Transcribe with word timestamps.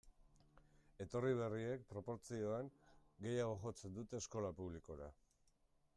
Etorri 1.03 1.33
berriek, 1.41 1.83
proportzioan, 1.91 2.73
gehiago 3.27 3.55
jotzen 3.67 3.97
dute 3.99 4.23
eskola 4.25 4.55
publikora. 4.63 5.15